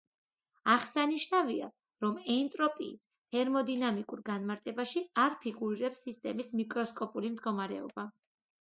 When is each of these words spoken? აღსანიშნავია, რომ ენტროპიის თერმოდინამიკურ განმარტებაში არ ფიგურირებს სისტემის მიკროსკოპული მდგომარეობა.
აღსანიშნავია, 0.75 1.67
რომ 2.05 2.15
ენტროპიის 2.37 3.05
თერმოდინამიკურ 3.37 4.25
განმარტებაში 4.33 5.05
არ 5.27 5.37
ფიგურირებს 5.45 6.03
სისტემის 6.09 6.53
მიკროსკოპული 6.63 7.35
მდგომარეობა. 7.39 8.11